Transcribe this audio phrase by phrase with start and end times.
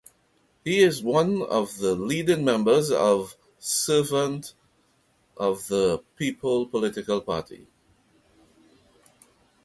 [0.63, 4.55] He is one of the leading members of Servant
[5.37, 7.67] of the People political party.